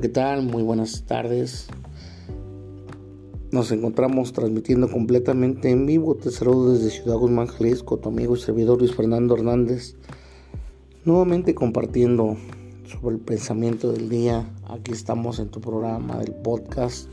[0.00, 0.42] ¿qué tal?
[0.42, 1.68] Muy buenas tardes.
[3.50, 6.14] Nos encontramos transmitiendo completamente en vivo.
[6.14, 9.96] Te saludo desde Ciudad Guzmán, Jalisco, tu amigo y servidor Luis Fernando Hernández.
[11.04, 12.38] Nuevamente compartiendo
[12.86, 14.50] sobre el pensamiento del día.
[14.68, 17.06] Aquí estamos en tu programa del podcast.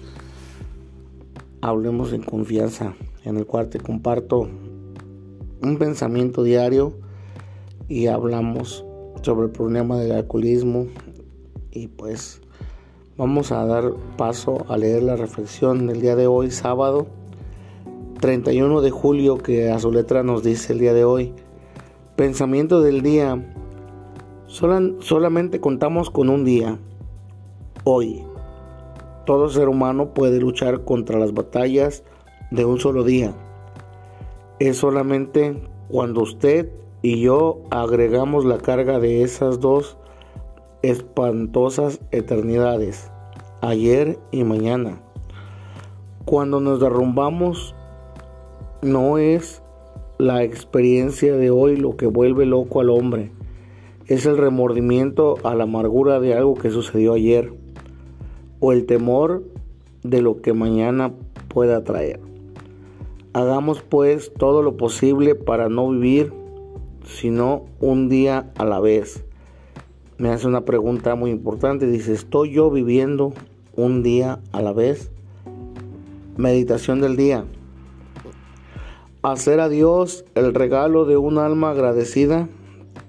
[1.60, 2.96] Hablemos en confianza,
[3.26, 4.48] en el cual te comparto
[5.62, 6.94] un pensamiento diario
[7.89, 8.86] y hablamos
[9.24, 10.88] sobre el problema del alcoholismo
[11.71, 12.39] y pues
[13.18, 17.08] Vamos a dar paso a leer la reflexión del día de hoy, sábado
[18.20, 21.34] 31 de julio, que a su letra nos dice el día de hoy.
[22.16, 23.44] Pensamiento del día.
[24.46, 26.78] solamente contamos con un día.
[27.84, 28.24] Hoy.
[29.25, 32.03] Todo ser humano puede luchar contra las batallas
[32.52, 33.34] de un solo día.
[34.59, 39.97] Es solamente cuando usted y yo agregamos la carga de esas dos
[40.81, 43.11] espantosas eternidades,
[43.61, 45.02] ayer y mañana.
[46.25, 47.75] Cuando nos derrumbamos,
[48.81, 49.61] no es
[50.17, 53.31] la experiencia de hoy lo que vuelve loco al hombre,
[54.08, 57.53] es el remordimiento a la amargura de algo que sucedió ayer
[58.59, 59.44] o el temor
[60.03, 61.13] de lo que mañana
[61.50, 62.19] pueda traer.
[63.33, 66.33] Hagamos pues todo lo posible para no vivir
[67.08, 69.23] sino un día a la vez
[70.17, 71.87] me hace una pregunta muy importante.
[71.87, 73.33] Dice, ¿estoy yo viviendo
[73.75, 75.11] un día a la vez?
[76.37, 77.45] Meditación del día.
[79.21, 82.49] Hacer a Dios el regalo de un alma agradecida.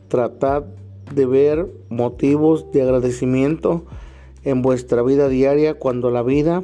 [0.08, 0.66] Tratar
[1.14, 3.84] de ver motivos de agradecimiento
[4.44, 6.62] en vuestra vida diaria cuando la vida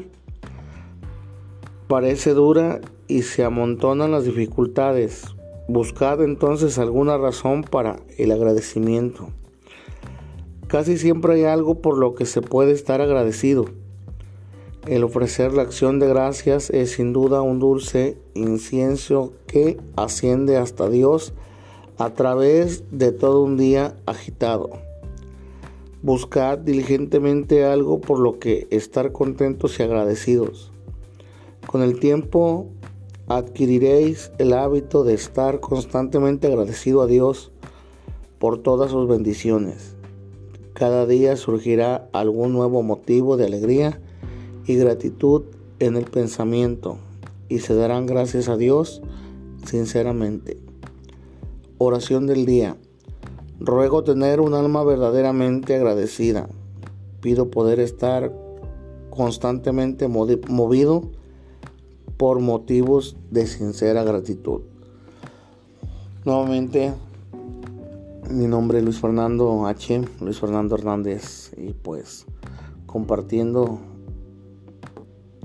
[1.88, 5.24] parece dura y se amontonan las dificultades.
[5.68, 9.28] Buscad entonces alguna razón para el agradecimiento.
[10.74, 13.66] Casi siempre hay algo por lo que se puede estar agradecido.
[14.88, 20.88] El ofrecer la acción de gracias es sin duda un dulce incienso que asciende hasta
[20.88, 21.32] Dios
[21.96, 24.70] a través de todo un día agitado.
[26.02, 30.72] Buscad diligentemente algo por lo que estar contentos y agradecidos.
[31.68, 32.66] Con el tiempo
[33.28, 37.52] adquiriréis el hábito de estar constantemente agradecido a Dios
[38.40, 39.93] por todas sus bendiciones.
[40.74, 44.00] Cada día surgirá algún nuevo motivo de alegría
[44.66, 45.44] y gratitud
[45.78, 46.98] en el pensamiento
[47.48, 49.00] y se darán gracias a Dios
[49.64, 50.58] sinceramente.
[51.78, 52.76] Oración del día.
[53.60, 56.48] Ruego tener un alma verdaderamente agradecida.
[57.20, 58.32] Pido poder estar
[59.10, 61.02] constantemente movido
[62.16, 64.62] por motivos de sincera gratitud.
[66.24, 66.92] Nuevamente
[68.30, 70.02] mi nombre es Luis Fernando H.
[70.20, 72.26] Luis Fernando Hernández y pues
[72.86, 73.80] compartiendo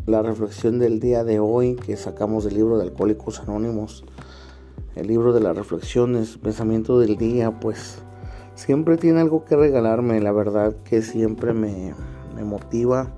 [0.05, 4.05] la reflexión del día de hoy que sacamos del libro de Alcohólicos Anónimos,
[4.95, 8.01] el libro de las reflexiones, pensamiento del día, pues
[8.55, 11.93] siempre tiene algo que regalarme, la verdad que siempre me,
[12.35, 13.13] me motiva,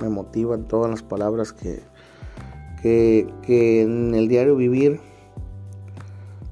[0.00, 1.82] me motivan todas las palabras que,
[2.82, 5.00] que, que en el diario vivir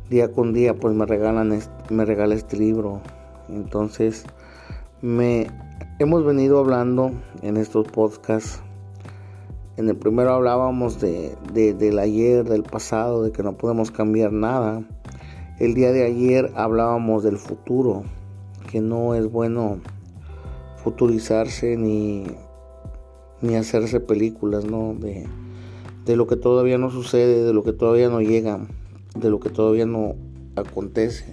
[0.09, 1.59] día con día pues me regalan
[1.91, 3.00] me regala este libro.
[3.49, 4.25] Entonces
[5.03, 5.49] me
[5.99, 7.12] hemos venido hablando
[7.43, 8.61] en estos podcasts.
[9.77, 14.83] En el primero hablábamos de, del ayer del pasado de que no podemos cambiar nada.
[15.59, 18.05] El día de ayer hablábamos del futuro
[18.71, 19.78] que no es bueno
[20.83, 22.25] futurizarse ni
[23.43, 25.27] ni hacerse películas no de,
[26.06, 28.61] de lo que todavía no sucede de lo que todavía no llega
[29.21, 30.15] de lo que todavía no
[30.56, 31.25] acontece.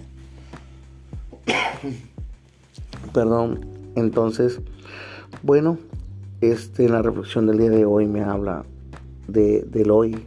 [3.12, 4.60] Perdón, entonces,
[5.42, 5.78] bueno,
[6.40, 8.64] este, la reflexión del día de hoy me habla
[9.28, 10.26] de, del hoy,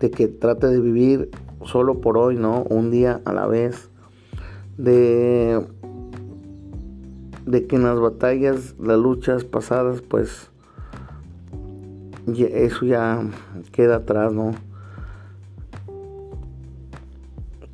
[0.00, 1.30] de que trate de vivir
[1.64, 2.62] solo por hoy, ¿no?
[2.62, 3.88] Un día a la vez,
[4.76, 5.64] de,
[7.46, 10.50] de que en las batallas, las luchas pasadas, pues,
[12.26, 13.22] eso ya
[13.72, 14.52] queda atrás, ¿no?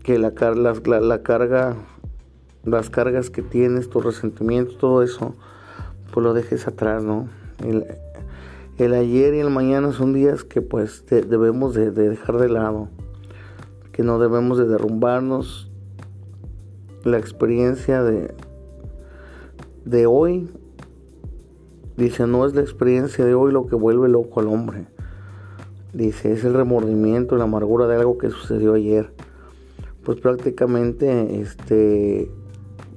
[0.02, 1.76] Que la, la, la, carga,
[2.64, 5.34] las cargas que tienes, tus resentimientos, todo eso,
[6.12, 7.28] pues lo dejes atrás, ¿no?
[7.62, 12.88] El, ayer y el mañana son días que pues debemos de, dejar de lado,
[13.92, 15.70] que no debemos de derrumbarnos.
[17.04, 18.34] La experiencia de,
[19.84, 20.50] de hoy,
[21.98, 24.86] dice, no es la experiencia de hoy lo que vuelve loco al hombre.
[25.92, 29.12] Dice, es el remordimiento, la amargura de algo que sucedió ayer
[30.10, 32.28] pues prácticamente este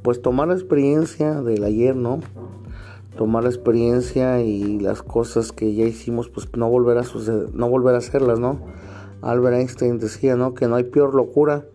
[0.02, 2.22] pues tomar la experiencia del ayer, ¿no?
[3.16, 7.70] tomar la experiencia y las cosas que ya hicimos, pues no volver a suceder, no
[7.70, 8.62] volver a hacerlas, ¿no?
[9.22, 10.56] Albert Einstein decía, ¿no?
[10.56, 11.68] Que no hay peor locura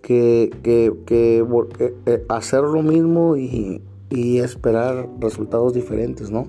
[0.00, 6.46] que, que, eh, eh, hacer lo mismo y, y, esperar resultados diferentes, ¿no?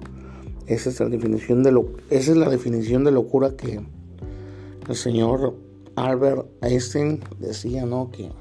[0.67, 3.81] Esa es la definición de lo, esa es la definición de locura que
[4.87, 5.55] el señor
[5.95, 8.09] Albert Einstein decía, ¿no?
[8.11, 8.31] Que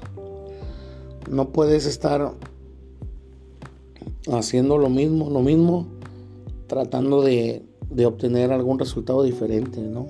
[1.29, 2.33] no puedes estar
[4.31, 5.87] haciendo lo mismo, lo mismo,
[6.67, 10.07] tratando de, de obtener algún resultado diferente, ¿no?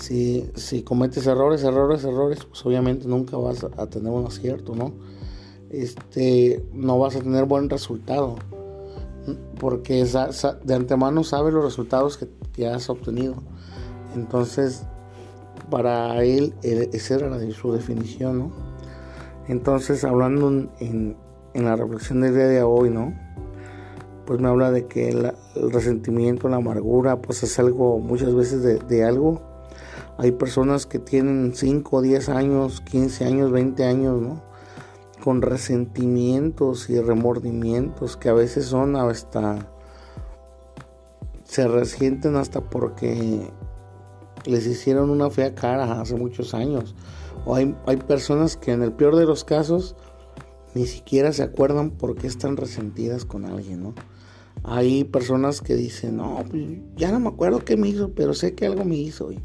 [0.00, 4.92] Si, si, cometes errores, errores, errores, pues obviamente nunca vas a tener un acierto, ¿no?
[5.70, 8.36] Este, no vas a tener buen resultado,
[9.58, 13.34] porque de antemano sabes los resultados que, que has obtenido.
[14.14, 14.84] Entonces,
[15.70, 18.52] para él, esa era su definición, ¿no?
[19.48, 20.48] Entonces, hablando
[20.80, 21.16] en,
[21.54, 23.14] en, la reflexión del día de hoy, ¿no?
[24.26, 25.32] Pues me habla de que el
[25.70, 29.40] resentimiento, la amargura, pues es algo, muchas veces de, de algo.
[30.18, 34.42] Hay personas que tienen 5, 10 años, 15 años, 20 años, ¿no?
[35.24, 39.70] Con resentimientos y remordimientos que a veces son hasta...
[41.44, 43.50] Se resienten hasta porque
[44.48, 46.94] les hicieron una fea cara hace muchos años.
[47.44, 49.94] O hay, hay personas que en el peor de los casos
[50.74, 53.94] ni siquiera se acuerdan por qué están resentidas con alguien, ¿no?
[54.64, 56.62] Hay personas que dicen, no, pues,
[56.96, 59.30] ya no me acuerdo qué me hizo, pero sé que algo me hizo.
[59.32, 59.40] Y,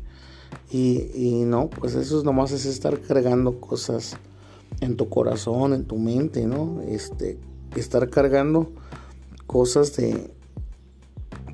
[0.71, 4.17] y, no, pues eso nomás es estar cargando cosas
[4.81, 6.81] en tu corazón, en tu mente, ¿no?
[6.81, 7.37] Este,
[7.75, 8.71] estar cargando
[9.45, 10.31] cosas de,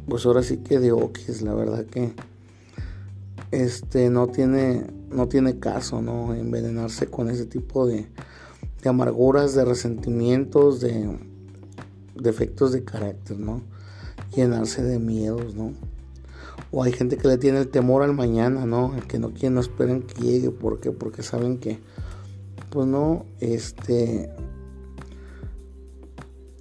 [0.07, 2.13] pues ahora sí que de oquis, la verdad que
[3.51, 8.07] este no tiene no tiene caso no envenenarse con ese tipo de,
[8.85, 11.17] amarguras de resentimientos de
[12.15, 13.61] defectos de carácter no
[14.35, 15.73] llenarse de miedos no
[16.71, 19.61] o hay gente que le tiene el temor al mañana no que no quieren no
[19.61, 20.51] esperen que llegue.
[20.51, 21.79] Porque porque saben que
[22.69, 24.29] pues no este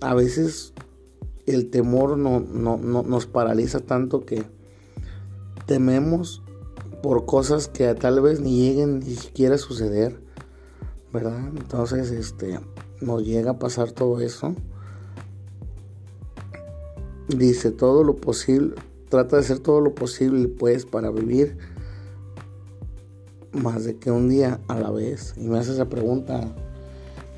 [0.01, 0.73] a veces
[1.47, 4.45] el temor no, no, no nos paraliza tanto que
[5.67, 6.43] tememos
[7.09, 10.21] por cosas que tal vez ni lleguen ni siquiera a suceder,
[11.11, 11.49] ¿verdad?
[11.57, 12.61] Entonces, este,
[13.01, 14.55] nos llega a pasar todo eso.
[17.29, 18.75] Dice todo lo posible,
[19.09, 21.57] trata de hacer todo lo posible, pues, para vivir
[23.53, 25.33] más de que un día a la vez.
[25.39, 26.55] Y me hace esa pregunta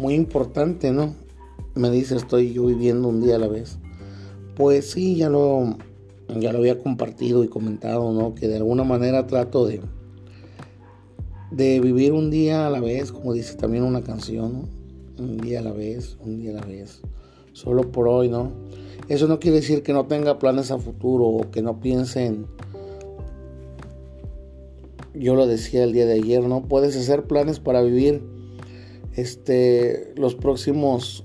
[0.01, 1.15] muy importante, ¿no?
[1.77, 3.79] Me dice, estoy yo viviendo un día a la vez.
[4.57, 5.77] Pues sí, ya lo
[6.39, 8.35] ya lo había compartido y comentado, ¿no?
[8.35, 9.81] Que de alguna manera trato de,
[11.51, 14.69] de vivir un día a la vez, como dice también una canción, ¿no?
[15.25, 17.03] Un día a la vez, un día a la vez,
[17.53, 18.53] solo por hoy, ¿no?
[19.09, 22.47] Eso no quiere decir que no tenga planes a futuro o que no piense en...
[25.15, 26.63] Yo lo decía el día de ayer, ¿no?
[26.63, 28.23] Puedes hacer planes para vivir
[29.17, 31.25] este, los próximos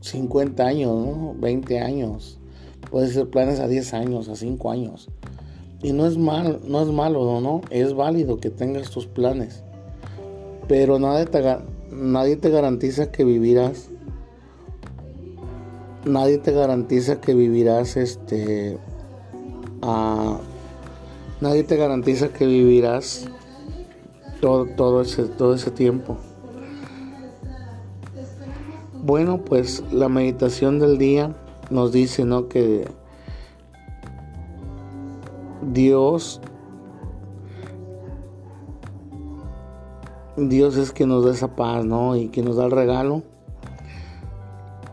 [0.00, 1.34] 50 años, ¿no?
[1.38, 2.38] 20 años
[2.94, 5.08] Puede ser planes a 10 años, a 5 años.
[5.82, 7.60] Y no es mal, no es malo, ¿no?
[7.70, 9.64] Es válido que tengas tus planes.
[10.68, 11.42] Pero nadie te,
[11.90, 13.88] nadie te garantiza que vivirás.
[16.04, 18.78] Nadie te garantiza que vivirás este.
[21.40, 23.26] nadie te garantiza que vivirás
[24.40, 26.16] todo, todo, ese, todo ese tiempo.
[29.02, 31.34] Bueno, pues la meditación del día
[31.74, 32.48] nos dice, ¿no?
[32.48, 32.86] Que
[35.72, 36.40] Dios,
[40.36, 42.14] Dios es que nos da esa paz, ¿no?
[42.14, 43.24] Y que nos da el regalo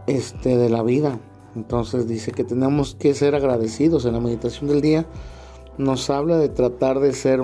[0.07, 1.19] este, de la vida.
[1.55, 4.05] Entonces dice que tenemos que ser agradecidos.
[4.05, 5.05] En la meditación del día
[5.77, 7.41] nos habla de tratar de ser,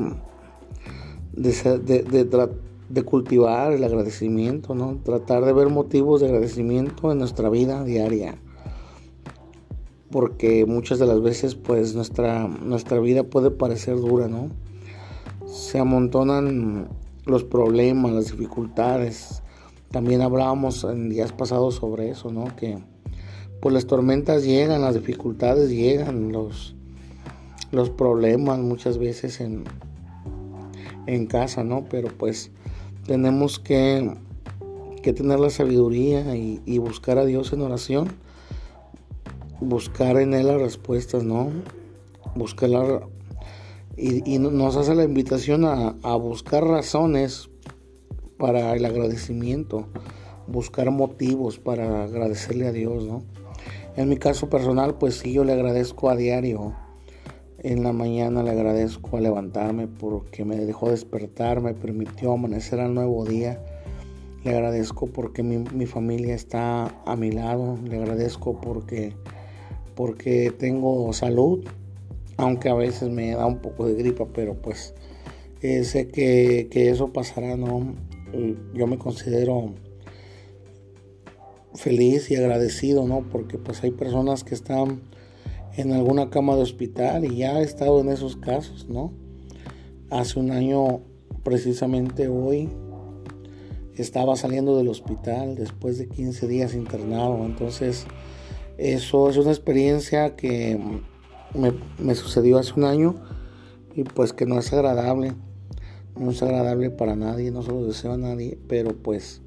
[1.34, 2.50] de, de,
[2.89, 4.98] de cultivar el agradecimiento, ¿no?
[5.03, 8.39] Tratar de ver motivos de agradecimiento en nuestra vida diaria
[10.12, 14.50] porque muchas de las veces pues nuestra, nuestra vida puede parecer dura, ¿no?
[15.46, 16.88] Se amontonan
[17.26, 19.42] los problemas, las dificultades.
[19.92, 22.56] También hablábamos en días pasados sobre eso, ¿no?
[22.56, 22.80] Que
[23.62, 26.76] pues las tormentas llegan, las dificultades llegan, los,
[27.72, 29.66] los problemas muchas veces en,
[31.06, 31.86] en casa, ¿no?
[31.90, 32.52] Pero pues
[33.06, 34.14] tenemos que,
[35.04, 38.26] que tener la sabiduría y, y buscar a Dios en oración
[39.60, 41.50] buscar en él las respuestas, ¿no?
[42.36, 42.70] Buscar
[43.96, 47.50] y, nos hace la invitación a, a, buscar razones
[48.38, 49.88] para el agradecimiento,
[50.46, 53.24] buscar motivos para agradecerle a Dios, ¿no?
[53.98, 56.76] En mi caso personal, pues sí, yo le agradezco a diario.
[57.58, 62.94] En la mañana le agradezco a levantarme porque me dejó despertar, me permitió amanecer al
[62.94, 63.60] nuevo día.
[64.44, 67.80] Le agradezco porque mi, mi familia está a mi lado.
[67.84, 69.16] Le agradezco porque,
[69.98, 71.66] porque tengo salud,
[72.38, 74.94] aunque a veces me da un poco de gripa, pero pues
[75.63, 77.96] eh, sé que, que, eso pasará, ¿no?
[78.75, 79.74] Yo me considero
[81.74, 83.27] feliz y agradecido, ¿no?
[83.27, 85.01] Porque pues hay personas que están
[85.75, 89.12] en alguna cama de hospital y ya he estado en esos casos, ¿no?
[90.12, 91.01] Hace un año,
[91.44, 92.70] precisamente hoy,
[93.96, 98.06] estaba saliendo del hospital después de 15 días internado, entonces
[98.77, 100.79] eso es una experiencia que
[102.00, 103.15] me, sucedió hace un año
[103.96, 105.34] y pues que no es agradable,
[106.19, 109.41] no es agradable para nadie, no se lo deseo a nadie, pero pues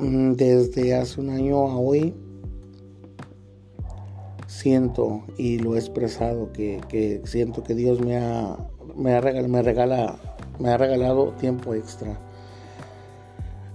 [0.00, 2.14] Mm, desde hace un año a hoy
[4.46, 8.56] siento y lo he expresado que, siento que Dios me ha,
[8.96, 12.18] me, ha me, me ha regalado tiempo extra.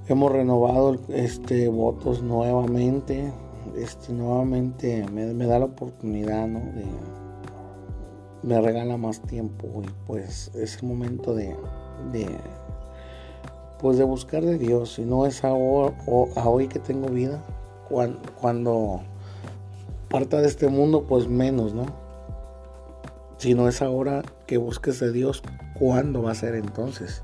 [0.08, 3.32] Hemos renovado este, votos nuevamente.
[3.78, 6.60] Este, nuevamente me, da la oportunidad, ¿no?
[6.60, 6.86] De,
[8.44, 11.56] me regala más tiempo y pues es el momento de
[13.80, 17.44] pues de buscar de Dios, y no es a hoy, que tengo vida,
[17.90, 19.02] cuando, cuando
[20.10, 21.86] parta de este mundo, pues menos, ¿no?
[23.38, 25.44] Si no es ahora que busques de Dios,
[25.78, 27.22] ¿cuándo va a ser entonces?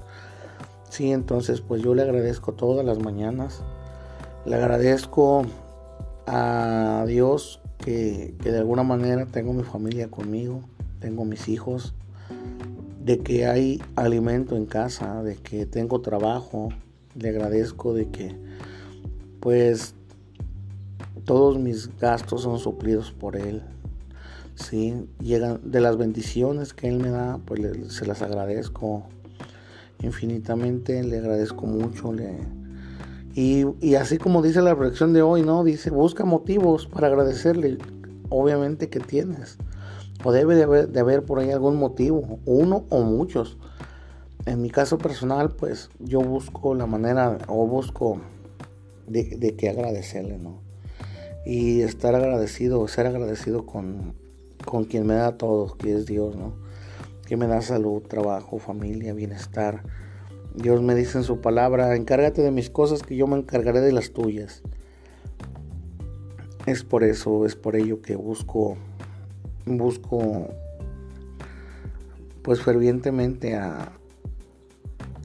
[0.90, 3.64] Sí, entonces pues yo le agradezco todas las mañanas,
[4.46, 5.46] le agradezco
[6.34, 10.62] a Dios que, que de alguna manera tengo mi familia conmigo,
[11.00, 11.94] tengo mis hijos,
[13.04, 16.70] de que hay alimento en casa, de que tengo trabajo,
[17.16, 18.34] le agradezco de que
[19.42, 19.94] pues
[21.26, 23.64] todos mis gastos son suplidos por él.
[24.56, 27.62] Sí, llegan de las bendiciones que él me da, pues
[27.94, 29.04] se las agradezco
[30.02, 32.38] infinitamente, le agradezco mucho, le
[33.34, 35.64] y, y así como dice la reflexión de hoy, ¿no?
[35.64, 37.78] Dice, busca motivos para agradecerle.
[38.30, 39.58] Obviamente que tienes.
[40.24, 43.58] O debe de haber, de haber por ahí algún motivo, uno o muchos.
[44.46, 48.20] En mi caso personal, pues yo busco la manera o busco
[49.08, 50.60] de, de que agradecerle, ¿no?
[51.46, 54.14] Y estar agradecido, ser agradecido con,
[54.66, 56.54] con quien me da todo, que es Dios, ¿no?
[57.26, 59.84] Que me da salud, trabajo, familia, bienestar.
[60.56, 63.92] Dios me dice en su palabra, encárgate de mis cosas que yo me encargaré de
[63.92, 64.62] las tuyas.
[66.66, 68.78] Es por eso, es por ello que busco
[69.66, 70.50] busco
[72.42, 73.92] pues fervientemente a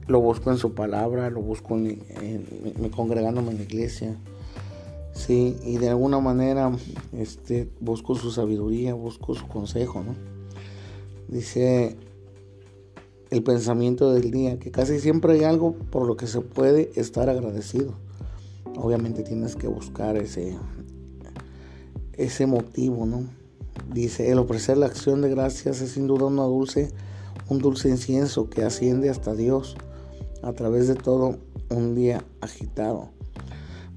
[0.07, 2.01] lo busco en su palabra, lo busco en,
[2.95, 4.15] congregándome en la iglesia.
[5.13, 6.71] Sí, y de alguna manera
[7.11, 10.15] este, busco su sabiduría, busco su consejo, ¿no?
[11.27, 11.97] Dice
[13.29, 17.29] el pensamiento del día, que casi siempre hay algo por lo que se puede estar
[17.29, 17.93] agradecido.
[18.77, 20.55] Obviamente tienes que buscar ese,
[22.13, 23.23] ese motivo, ¿no?
[23.93, 26.91] Dice, el ofrecer la acción de gracias es sin duda una dulce,
[27.49, 29.75] un dulce incienso que asciende hasta Dios
[30.41, 31.37] a través de todo
[31.69, 33.09] un día agitado.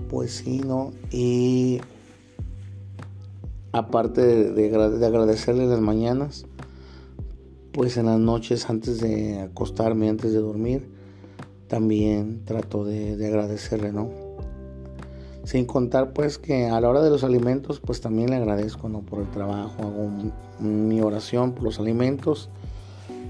[0.09, 0.93] Pues sí, ¿no?
[1.11, 1.81] Y
[3.73, 4.75] aparte de,
[5.07, 6.47] agradecerle las mañanas,
[7.73, 10.89] pues en las noches antes de acostarme, antes de dormir,
[11.69, 14.11] también trato de, de agradecerle, ¿no?
[15.45, 19.01] Sin contar pues que a la hora de los alimentos pues también le agradezco ¿no?
[19.01, 20.11] por el trabajo, hago
[20.61, 22.51] mi oración por los alimentos,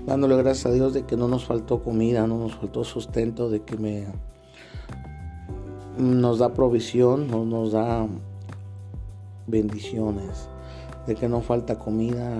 [0.06, 3.62] dándole gracias a Dios de que no nos faltó comida, no nos faltó sustento, de
[3.62, 4.06] que me
[5.98, 8.06] nos da provisión, no nos da
[9.46, 10.48] bendiciones,
[11.06, 12.30] de que no falta comida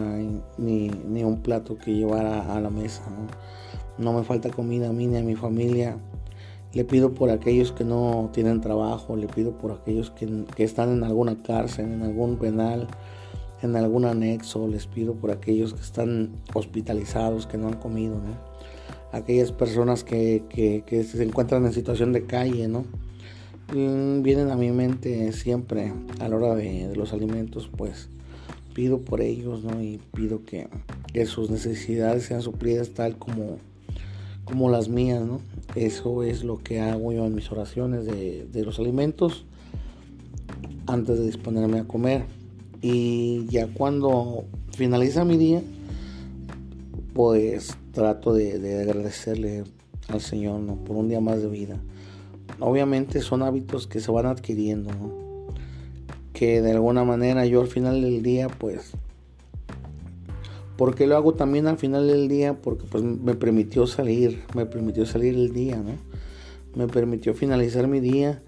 [0.59, 0.91] ni,
[1.25, 3.03] un plato que llevar a, la mesa.
[3.11, 4.05] ¿no?
[4.05, 5.97] no me falta comida a mí ni a mi familia
[6.73, 11.03] le pido por aquellos que no tienen trabajo, le pido por aquellos que, están en
[11.03, 12.87] alguna cárcel, en algún penal,
[13.63, 18.51] en algún anexo, les pido por aquellos que están hospitalizados, que no han comido, ¿no?
[19.13, 20.45] Aquellas personas que,
[20.89, 22.85] se encuentran en situación de calle, ¿no?
[23.73, 28.09] Vienen a mi mente siempre a la hora de, los alimentos, pues
[28.75, 29.83] pido por ellos, ¿no?
[29.83, 30.69] Y pido que,
[31.13, 33.59] que sus necesidades sean suplidas tal como
[34.51, 35.41] como las mías, ¿no?
[35.75, 39.45] Eso es lo que hago yo en mis oraciones de, los alimentos
[40.87, 42.25] antes de disponerme a comer.
[42.83, 45.63] Y ya cuando finaliza mi día,
[47.15, 49.65] pues trato de, agradecerle
[50.09, 50.77] al Señor ¿no?
[50.77, 51.81] por un día más de vida.
[52.59, 55.20] Obviamente son hábitos que se van adquiriendo, ¿no?
[56.33, 58.93] Que de alguna manera yo al final del día pues
[60.77, 65.05] porque lo hago también al final del día porque pues me permitió salir me permitió
[65.07, 65.99] salir el día no
[66.75, 68.43] me permitió finalizar mi día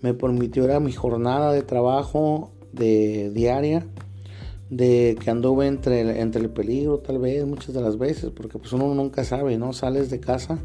[0.00, 3.86] me permitió era mi jornada de trabajo de diaria
[4.70, 8.58] de que anduve entre el, entre el peligro tal vez muchas de las veces porque
[8.58, 10.58] pues uno nunca sabe no sales de casa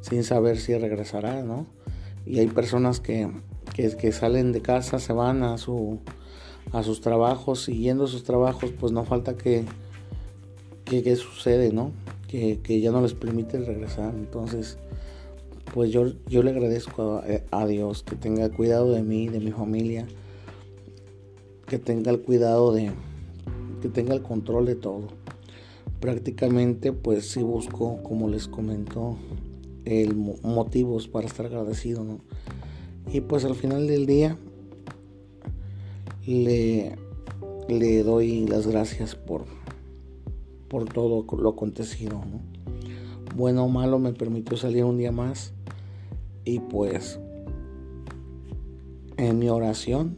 [0.00, 1.66] sin saber si regresará no
[2.24, 3.28] y hay personas que,
[3.74, 5.98] que, que salen de casa se van a su
[6.72, 9.64] a sus trabajos y yendo a sus trabajos pues no falta que
[10.84, 11.92] que, sucede no
[12.28, 14.78] que, que, ya no les permite regresar entonces
[15.74, 19.50] pues yo, yo le agradezco a, a Dios que tenga cuidado de mí de mi
[19.50, 20.06] familia
[21.66, 22.90] que tenga el cuidado de
[23.80, 25.08] que tenga el control de todo.
[26.00, 29.16] Prácticamente pues si busco, como les comento,
[29.84, 32.20] el motivos para estar agradecido, ¿no?
[33.12, 34.36] Y pues al final del día
[36.28, 36.94] le,
[37.68, 39.46] le doy las gracias por,
[40.68, 42.42] por todo lo acontecido, ¿no?
[43.34, 45.54] Bueno o malo me permitió salir un día más
[46.44, 47.18] y pues
[49.16, 50.16] en mi oración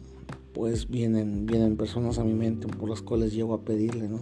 [0.53, 4.19] pues vienen, vienen personas a mi mente por las cuales llego a pedirle, ¿no?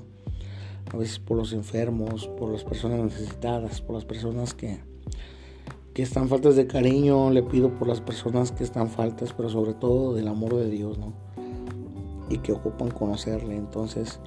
[0.93, 4.79] A veces por los enfermos, por las personas necesitadas, por las personas que,
[5.95, 9.73] que están faltas de cariño, le pido por las personas que están faltas, pero sobre
[9.73, 11.28] todo del amor de Dios, ¿no?
[12.29, 13.57] Y que ocupan conocerle.
[13.57, 14.21] Entonces,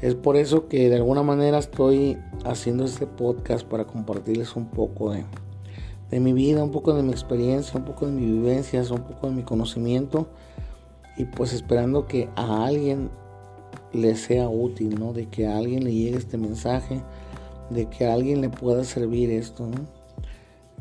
[0.00, 5.12] es por eso que de alguna manera estoy haciendo este podcast para compartirles un poco
[5.12, 5.24] de,
[6.10, 9.28] de mi vida, un poco de mi experiencia, un poco de mi vivencias, un poco
[9.28, 10.26] de mi conocimiento
[11.16, 13.10] y pues esperando que a alguien
[13.92, 15.12] le sea útil, ¿no?
[15.12, 17.00] De que a alguien le llegue este mensaje,
[17.70, 19.86] de que a alguien le pueda servir esto, ¿no?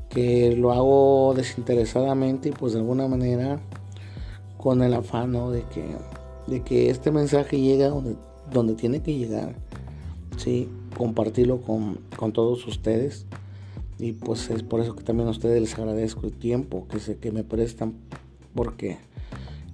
[0.10, 3.60] Que lo hago desinteresadamente y pues de alguna manera
[4.58, 5.52] con el afán, ¿no?
[5.52, 5.86] De que,
[6.48, 8.16] de que este mensaje llegue donde,
[8.52, 9.56] donde tiene que llegar,
[10.38, 10.70] ¿sí?
[10.98, 13.26] Compartirlo con, con todos ustedes.
[14.00, 17.18] Y pues es por eso que también a ustedes les agradezco el tiempo que, se,
[17.18, 17.94] que me prestan,
[18.54, 18.98] porque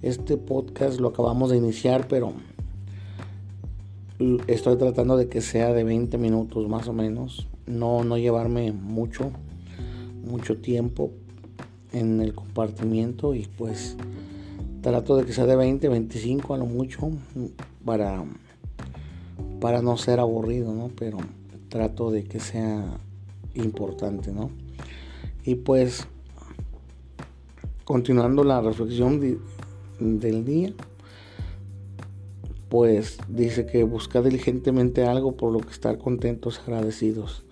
[0.02, 2.32] este podcast lo acabamos de iniciar, pero
[4.46, 7.48] estoy tratando de que sea de 20 minutos más o menos.
[7.66, 9.30] No, no llevarme mucho,
[10.24, 11.10] mucho tiempo
[11.92, 13.96] en el compartimiento y pues
[14.80, 17.10] trato de que sea de 20, 25 a lo mucho
[17.84, 18.24] para,
[19.60, 20.90] para no ser aburrido, ¿no?
[20.98, 21.18] Pero
[21.68, 22.98] trato de que sea
[23.54, 24.50] importante, ¿no?
[25.44, 26.06] Y pues
[27.84, 29.20] continuando la reflexión
[29.98, 30.72] del día,
[32.68, 37.42] pues dice que busca diligentemente algo por lo que estar contentos, agradecidos.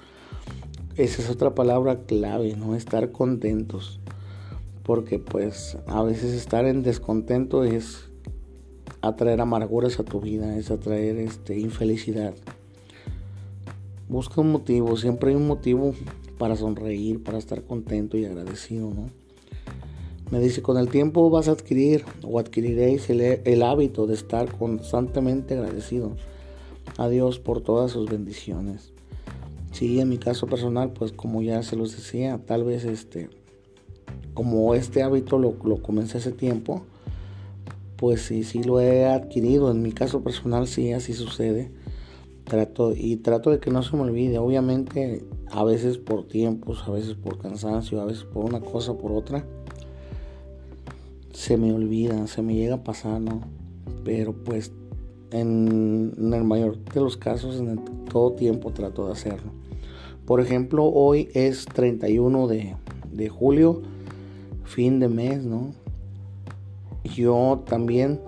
[0.97, 2.75] Esa es otra palabra clave, ¿no?
[2.77, 3.99] Estar contentos.
[4.89, 8.09] Porque pues a veces estar en descontento es
[9.03, 12.33] atraer amarguras a tu vida, es atraer este, infelicidad.
[14.09, 15.93] Busca un motivo, siempre hay un motivo
[16.39, 19.11] para sonreír, para estar contento y agradecido, ¿no?
[20.31, 25.53] Me dice, con el tiempo vas a adquirir o adquiriréis el, hábito de estar constantemente
[25.53, 26.17] agradecido
[26.97, 28.95] a Dios por todas sus bendiciones.
[29.71, 33.29] Sí, en mi caso personal, pues como ya se los decía, tal vez este,
[34.39, 36.83] como este hábito lo, comencé hace tiempo,
[37.97, 39.69] pues sí, sí lo he adquirido.
[39.73, 41.73] En mi caso personal sí, así sucede.
[42.45, 44.39] Trato, y trato de que no se me olvide.
[44.39, 49.11] Obviamente, a veces por tiempos, a veces por cansancio, a veces por una cosa por
[49.11, 49.45] otra
[51.33, 53.41] se me olvida, se me llega a pasar, ¿no?
[54.05, 54.71] Pero pues
[55.33, 59.51] en, el mayor de los casos, en todo tiempo trato de hacerlo.
[60.27, 62.77] Por ejemplo, hoy es 31 de,
[63.11, 63.83] de julio,
[64.69, 65.73] fin de mes, ¿no?
[67.03, 68.21] Yo también,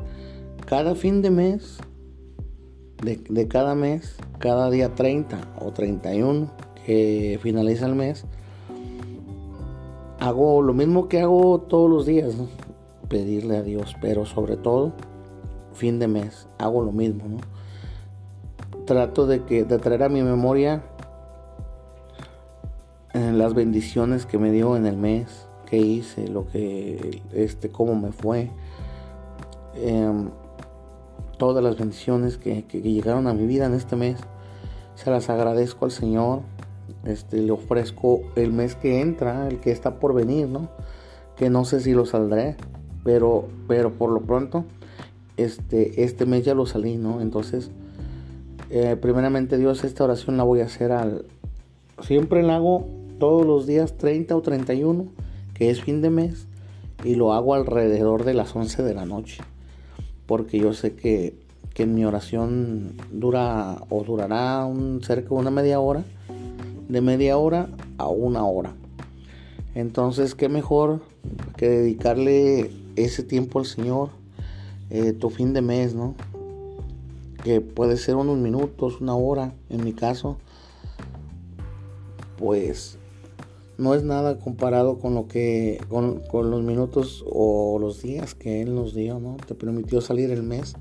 [0.66, 1.78] cada fin de mes,
[3.02, 6.50] de, cada mes, cada día 30 o 31
[6.86, 8.24] que finaliza el mes,
[10.18, 12.48] hago lo mismo que hago todos los días, ¿no?
[13.08, 14.92] pedirle a Dios, pero sobre todo,
[15.74, 17.38] fin de mes, hago lo mismo, ¿no?
[18.86, 20.82] Trato de, que, de traer a mi memoria
[23.12, 27.94] eh, las bendiciones que me dio en el mes, que hice, lo que, este, cómo
[27.94, 28.50] me fue,
[29.76, 30.30] em,
[31.38, 34.20] todas las bendiciones que, que, llegaron a mi vida en este mes,
[34.96, 36.40] se las agradezco al Señor,
[37.04, 40.68] este, le ofrezco el mes que entra, el que está por venir, ¿no?
[41.36, 42.56] Que no sé si lo saldré,
[43.04, 44.64] pero, pero por lo pronto,
[45.36, 47.20] este, este mes ya lo salí, ¿no?
[47.20, 47.70] Entonces,
[48.70, 51.24] eh, primeramente Dios, esta oración la voy a hacer al...
[52.02, 52.86] Siempre la hago
[53.18, 55.06] todos los días 30 o 31,
[55.60, 56.46] es fin de mes,
[57.04, 59.42] y lo hago alrededor de las 11 de la noche.
[60.26, 61.34] porque yo sé que,
[61.74, 66.04] que mi oración dura o durará un, cerca de una media hora,
[66.88, 67.68] de media hora
[67.98, 68.72] a una hora.
[69.74, 71.00] Entonces, qué mejor
[71.56, 74.10] que dedicarle ese tiempo al Señor,
[74.90, 76.14] eh, tu fin de mes, ¿no?
[77.42, 80.36] Que puede ser unos minutos, una hora, en mi caso,
[82.38, 82.99] pues
[83.80, 88.74] no es nada comparado con lo que, con, los minutos o los días que Él
[88.74, 89.38] nos dio, ¿no?
[89.46, 90.74] Te permitió salir el mes.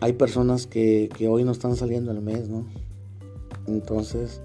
[0.00, 2.64] Hay personas que, que hoy no están saliendo el mes, ¿no?
[3.66, 4.40] Entonces,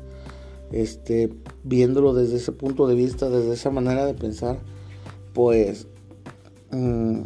[0.73, 1.33] este,
[1.63, 4.59] viéndolo desde ese punto de vista, desde esa manera de pensar,
[5.33, 5.87] pues
[6.71, 7.21] mm,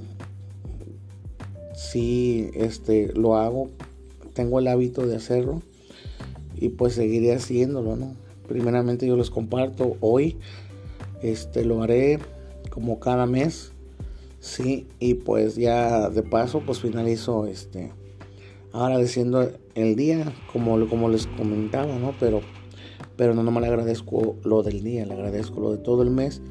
[1.74, 3.70] sí, este, lo hago,
[4.34, 5.64] tengo el hábito de hacerlo
[6.56, 8.21] y pues seguiré haciéndolo, ¿no?
[8.52, 10.38] Primeramente yo les comparto hoy,
[11.22, 12.20] este, lo haré
[12.70, 13.72] como cada mes,
[14.40, 17.92] sí, y pues ya de paso pues finalizo, este,
[18.74, 22.14] agradeciendo el día, como, como les comentaba, ¿no?
[22.20, 22.42] Pero,
[23.16, 26.12] pero no, no me le agradezco lo del día, le agradezco lo de todo el
[26.12, 26.42] mes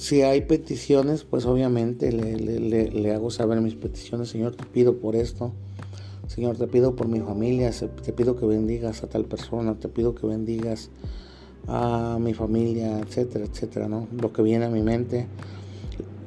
[0.00, 4.30] si hay peticiones, pues obviamente le, hago saber mis peticiones.
[4.30, 5.52] Señor, te pido por esto.
[6.30, 7.72] Señor, te pido por mi familia.
[8.04, 9.74] Te pido que bendigas a tal persona.
[9.74, 10.88] Te pido que bendigas
[11.66, 14.06] a mi familia, etcétera, etcétera, ¿no?
[14.16, 15.26] Lo que viene a mi mente.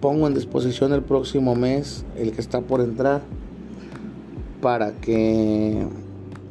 [0.02, 3.22] Pongo en disposición el próximo mes, el que está por entrar,
[4.62, 5.88] para que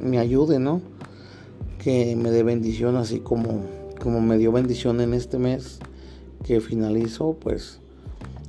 [0.00, 0.80] me ayude, ¿no?
[1.78, 3.66] Que me dé bendición así como,
[4.00, 5.78] como me dio bendición en este mes
[6.42, 7.80] que finalizo, pues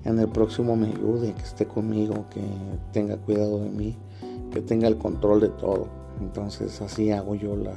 [0.05, 2.41] en el próximo me ayude, que esté conmigo, que
[2.93, 3.97] tenga cuidado de mí,
[4.53, 5.87] que tenga el control de todo.
[6.21, 7.73] Entonces así hago yo la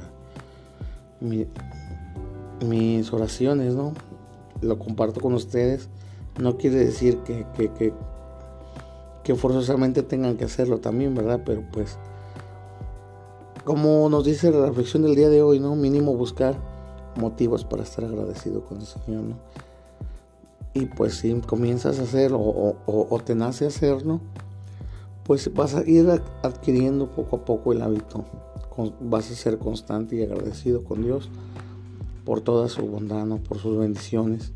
[2.65, 3.93] mis oraciones, ¿no?
[4.61, 5.89] Lo comparto con ustedes.
[6.39, 7.93] No quiere decir que, que, que,
[9.23, 11.41] que forzosamente tengan que hacerlo también, ¿verdad?
[11.45, 11.97] Pero pues,
[13.63, 15.75] como nos dice la reflexión del día de hoy, ¿no?
[15.75, 16.55] Mínimo buscar
[17.15, 19.35] motivos para estar agradecido con el Señor, ¿no?
[20.77, 24.21] y pues si comienzas a hacer o, te nace hacerlo,
[25.27, 26.07] pues vas a ir
[26.41, 28.25] adquiriendo poco a poco el hábito.
[29.01, 31.29] Vas a ser constante y agradecido con Dios
[32.23, 34.53] por toda su bondad, por sus bendiciones.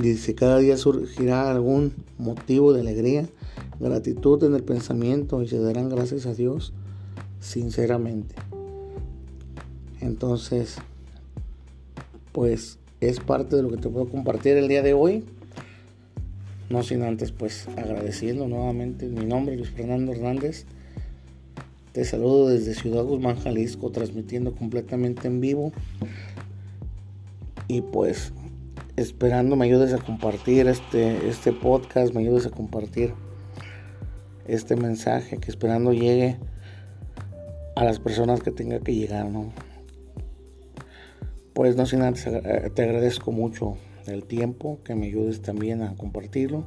[0.00, 3.28] Dice, cada día surgirá algún motivo de alegría,
[3.78, 6.72] gratitud en el pensamiento y se darán gracias a Dios
[7.40, 8.34] sinceramente.
[10.00, 10.76] Entonces,
[12.32, 15.24] pues es parte de lo que te puedo compartir el día de hoy.
[16.70, 20.66] No sin antes pues agradeciendo nuevamente mi nombre Luis Fernando Hernández.
[21.92, 25.72] Te saludo desde Ciudad Guzmán, Jalisco, transmitiendo completamente en vivo.
[27.68, 28.32] Y pues
[28.96, 33.14] esperando me ayudes a compartir este, este podcast, me ayudes a compartir
[34.46, 36.36] este mensaje que esperando llegue
[37.76, 39.52] a las personas que tenga que llegar, ¿no?
[41.54, 43.76] Pues no sin antes eh, te agradezco mucho
[44.10, 46.64] el tiempo, que me ayudes también a compartirlo.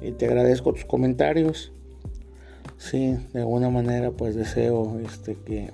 [0.00, 1.72] Y te agradezco tus comentarios.
[2.78, 5.70] Sí, de alguna manera pues deseo este que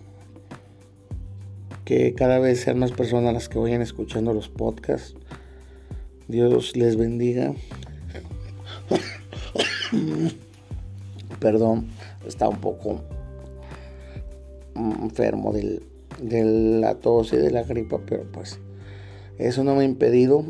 [1.84, 5.16] que cada vez sean más personas las que vayan escuchando los podcasts.
[6.28, 7.54] Dios les bendiga.
[11.40, 11.88] Perdón,
[12.26, 13.00] está un poco
[14.74, 15.82] enfermo del
[16.20, 18.60] de la tos y de la gripa, pero pues
[19.38, 20.44] eso no me ha impedido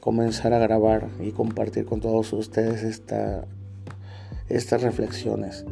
[0.00, 3.44] comenzar a grabar y compartir con todos ustedes esta,
[4.48, 5.64] estas reflexiones.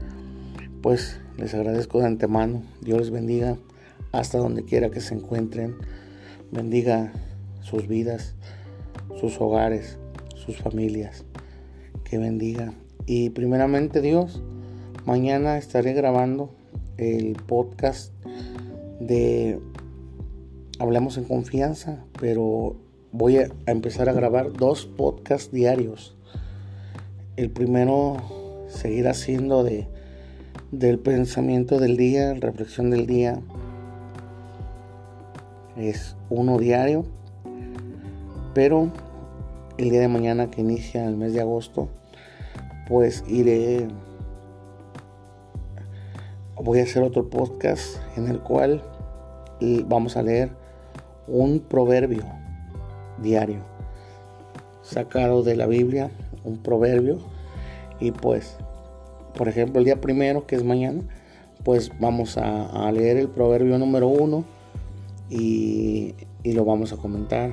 [0.83, 2.62] Pues les agradezco de antemano.
[2.81, 3.57] Dios les bendiga
[4.12, 5.77] hasta donde quiera que se encuentren.
[6.51, 7.12] Bendiga
[7.62, 8.35] sus vidas,
[9.21, 9.99] sus hogares,
[10.35, 11.25] sus familias.
[12.05, 12.73] Que bendiga.
[13.07, 14.43] Y primeramente Dios,
[15.05, 16.51] mañana estaré grabando
[16.97, 18.12] el podcast
[19.01, 19.61] de
[20.79, 22.77] Hablamos en confianza, pero
[23.11, 26.15] voy a, empezar a grabar dos podcasts diarios.
[27.37, 29.89] El primero seguir haciendo de
[30.73, 33.41] del pensamiento del día, reflexión del día.
[35.79, 37.07] Es uno diario,
[38.53, 38.91] pero
[39.79, 41.89] el día de mañana que inicia el mes de agosto,
[42.87, 43.89] pues iré
[46.55, 48.83] voy a hacer otro podcast en el cual
[49.87, 50.65] vamos a leer
[51.29, 52.25] un proverbio
[53.23, 53.61] diario.
[54.83, 56.11] Sacado de la Biblia,
[56.45, 57.19] un proverbio.
[58.01, 58.57] Y pues
[59.35, 61.03] por ejemplo el día primero que es mañana
[61.62, 64.45] pues vamos a, leer el proverbio número uno
[65.29, 67.51] y, lo vamos a comentar.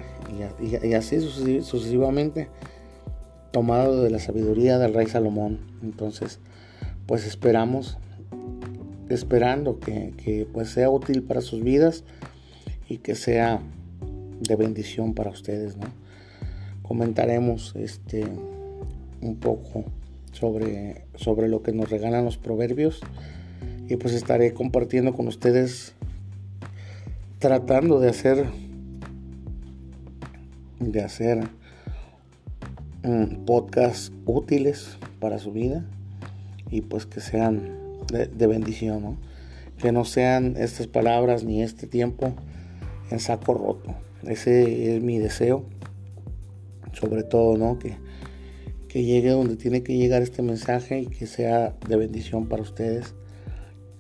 [0.62, 2.48] Y, y así sucesivamente
[3.54, 5.60] tomado de la sabiduría del rey Salomón.
[5.82, 6.40] Entonces,
[7.06, 7.98] pues esperamos,
[9.10, 12.04] esperando que, pues sea útil para sus vidas
[12.88, 13.62] y que sea
[14.40, 15.88] de bendición para ustedes, ¿no?
[16.82, 18.26] Comentaremos este
[19.22, 19.86] un poco
[20.34, 23.02] sobre, sobre lo que nos regalan los proverbios
[23.88, 25.94] y pues estaré compartiendo con ustedes
[27.40, 28.46] tratando de hacer
[30.80, 31.48] de hacer
[33.46, 35.84] podcasts útiles para su vida
[36.70, 37.78] y pues que sean
[38.12, 39.18] de, bendición,
[39.78, 42.34] que no sean estas palabras ni este tiempo
[43.14, 43.94] en saco roto.
[44.24, 45.64] Ese es mi deseo,
[46.94, 47.78] sobre todo, ¿no?
[47.78, 47.96] Que,
[48.88, 53.14] que llegue donde tiene que llegar este mensaje y que sea de bendición para ustedes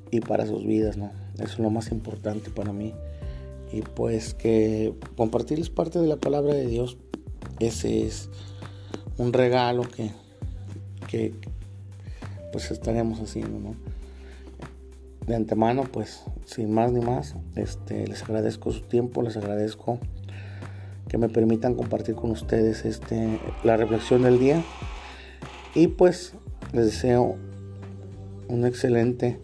[0.10, 1.12] y para sus vidas, ¿no?
[1.36, 2.94] Eso es lo más importante para mí.
[3.72, 6.98] Y pues que compartirles parte de la palabra de Dios,
[7.60, 8.30] ese es
[9.18, 10.10] un regalo que,
[11.08, 11.34] que
[12.52, 13.93] pues estaremos haciendo, ¿no?
[15.28, 20.00] De antemano, pues sin más ni más, este, les agradezco su tiempo, les agradezco
[21.08, 24.62] que me permitan compartir con ustedes este, la reflexión del día
[25.76, 26.34] y pues
[26.74, 27.36] les deseo
[28.50, 29.40] un excelente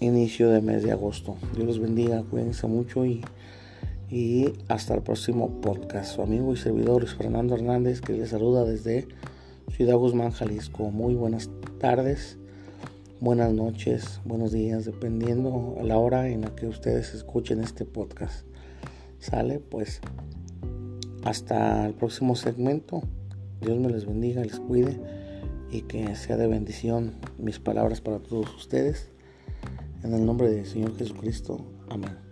[0.00, 1.36] inicio de mes de agosto.
[1.54, 3.22] Dios los bendiga, cuídense mucho y
[4.14, 6.14] y hasta el próximo podcast.
[6.14, 9.08] Su amigo y servidor Luis Fernando Hernández que les saluda desde
[9.72, 10.90] Ciudad Guzmán, Jalisco.
[10.90, 11.50] Muy buenas
[11.80, 12.38] tardes,
[13.20, 18.46] buenas noches, buenos días, dependiendo a la hora en la que ustedes escuchen este podcast.
[19.18, 20.00] Sale pues
[21.24, 23.02] hasta el próximo segmento.
[23.60, 24.98] Dios me les bendiga, les cuide
[25.70, 29.10] y que sea de bendición mis palabras para todos ustedes.
[30.02, 31.64] En el nombre del Señor Jesucristo.
[31.88, 32.23] Amén.